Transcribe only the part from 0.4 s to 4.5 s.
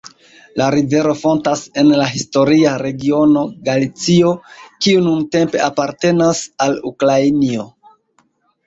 La rivero fontas en la historia regiono Galicio,